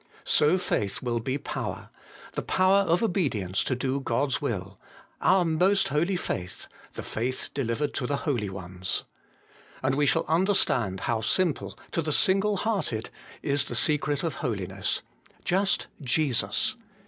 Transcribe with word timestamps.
So 0.25 0.57
faith 0.57 1.03
will 1.03 1.19
be 1.19 1.37
power: 1.37 1.91
the 2.33 2.41
power 2.41 2.79
of 2.79 3.03
obedience 3.03 3.63
to 3.65 3.75
do 3.75 3.99
God's 3.99 4.41
will: 4.41 4.79
HOLINESS 5.19 5.19
AND 5.19 5.19
FAITH. 5.19 5.29
165' 5.29 5.37
our 5.37 5.69
most 5.69 5.87
holy 5.89 6.07
faith,'' 6.15 6.67
the 6.95 7.03
faith 7.03 7.49
delivered 7.53 7.93
to 7.93 8.07
the 8.07 8.15
holy 8.17 8.49
ones.' 8.49 9.03
And 9.83 9.93
we 9.93 10.07
shall 10.07 10.25
understand 10.27 11.01
how 11.01 11.21
simple, 11.21 11.77
to 11.91 12.01
the 12.01 12.11
single 12.11 12.57
hearted, 12.57 13.11
is 13.43 13.65
the 13.67 13.75
secret 13.75 14.23
of 14.23 14.37
holiness: 14.41 15.03
just 15.45 15.85
Jesus. 16.01 16.75